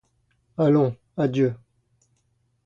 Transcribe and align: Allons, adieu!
Allons, 0.57 0.95
adieu! 1.15 1.53